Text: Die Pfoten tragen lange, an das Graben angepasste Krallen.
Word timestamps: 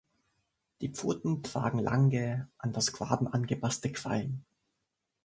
Die 0.81 0.89
Pfoten 0.89 1.43
tragen 1.43 1.77
lange, 1.77 2.49
an 2.57 2.73
das 2.73 2.91
Graben 2.91 3.27
angepasste 3.27 3.91
Krallen. 3.91 4.43